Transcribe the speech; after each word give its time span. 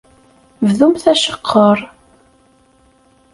Bdumt 0.67 1.03
aceqqer. 1.11 1.79